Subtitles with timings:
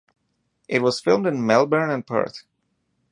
[0.67, 2.45] It was filmed in Melbourne and Perth.